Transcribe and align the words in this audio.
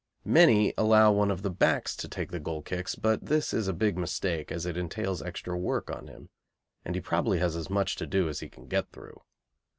Many 0.25 0.73
allow 0.79 1.11
one 1.11 1.29
of 1.29 1.43
the 1.43 1.51
backs 1.51 1.95
to 1.97 2.07
take 2.07 2.31
the 2.31 2.39
goal 2.39 2.63
kicks, 2.63 2.95
but 2.95 3.23
this 3.27 3.53
is 3.53 3.67
a 3.67 3.71
big 3.71 3.99
mistake, 3.99 4.51
as 4.51 4.65
it 4.65 4.75
entails 4.75 5.21
extra 5.21 5.55
work 5.55 5.91
on 5.91 6.07
him, 6.07 6.29
and 6.83 6.95
he 6.95 7.01
probably 7.01 7.37
has 7.37 7.55
as 7.55 7.69
much 7.69 7.95
to 7.97 8.07
do 8.07 8.27
as 8.27 8.39
he 8.39 8.49
can 8.49 8.65
get 8.65 8.89
through. 8.91 9.21